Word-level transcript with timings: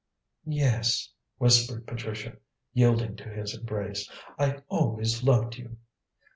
"Yes," 0.47 1.11
whispered 1.37 1.85
Patricia, 1.85 2.37
yielding 2.73 3.15
to 3.17 3.29
his 3.29 3.53
embrace; 3.55 4.09
"I 4.39 4.63
always 4.67 5.21
loved 5.23 5.57
you." 5.57 5.77